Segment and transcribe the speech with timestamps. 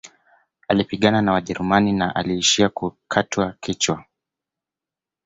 [0.67, 4.05] Alipigana na wajerumani na aliishia kukatwa kichwa